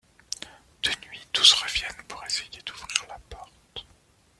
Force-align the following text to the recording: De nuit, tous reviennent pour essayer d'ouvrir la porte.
De 0.81 0.89
nuit, 1.05 1.27
tous 1.31 1.53
reviennent 1.53 2.03
pour 2.07 2.25
essayer 2.25 2.59
d'ouvrir 2.65 3.05
la 3.07 3.19
porte. 3.29 3.85